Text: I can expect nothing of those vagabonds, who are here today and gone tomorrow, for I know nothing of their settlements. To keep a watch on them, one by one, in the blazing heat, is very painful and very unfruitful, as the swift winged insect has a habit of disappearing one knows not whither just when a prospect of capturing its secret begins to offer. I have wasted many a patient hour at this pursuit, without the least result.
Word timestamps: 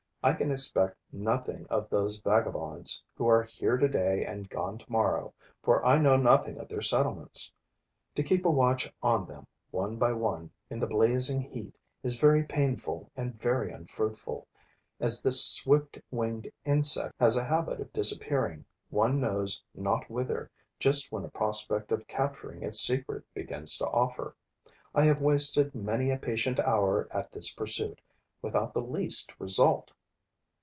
I 0.23 0.33
can 0.33 0.51
expect 0.51 0.97
nothing 1.11 1.65
of 1.71 1.89
those 1.89 2.17
vagabonds, 2.17 3.03
who 3.15 3.27
are 3.27 3.41
here 3.41 3.75
today 3.77 4.23
and 4.23 4.47
gone 4.47 4.77
tomorrow, 4.77 5.33
for 5.63 5.83
I 5.83 5.97
know 5.97 6.15
nothing 6.15 6.59
of 6.59 6.67
their 6.67 6.83
settlements. 6.83 7.51
To 8.13 8.21
keep 8.21 8.45
a 8.45 8.51
watch 8.51 8.87
on 9.01 9.25
them, 9.25 9.47
one 9.71 9.97
by 9.97 10.13
one, 10.13 10.51
in 10.69 10.77
the 10.77 10.85
blazing 10.85 11.41
heat, 11.41 11.75
is 12.03 12.19
very 12.19 12.43
painful 12.43 13.09
and 13.15 13.41
very 13.41 13.71
unfruitful, 13.73 14.47
as 14.99 15.23
the 15.23 15.31
swift 15.31 15.97
winged 16.11 16.51
insect 16.65 17.15
has 17.19 17.35
a 17.35 17.45
habit 17.45 17.81
of 17.81 17.91
disappearing 17.91 18.63
one 18.91 19.19
knows 19.19 19.63
not 19.73 20.07
whither 20.07 20.51
just 20.79 21.11
when 21.11 21.25
a 21.25 21.29
prospect 21.29 21.91
of 21.91 22.05
capturing 22.05 22.61
its 22.61 22.77
secret 22.79 23.23
begins 23.33 23.75
to 23.77 23.87
offer. 23.87 24.35
I 24.93 25.05
have 25.05 25.19
wasted 25.19 25.73
many 25.73 26.11
a 26.11 26.17
patient 26.19 26.59
hour 26.59 27.07
at 27.09 27.31
this 27.31 27.51
pursuit, 27.51 28.01
without 28.43 28.75
the 28.75 28.83
least 28.83 29.33
result. 29.39 29.91